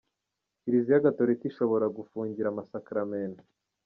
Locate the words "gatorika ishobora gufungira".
1.05-2.47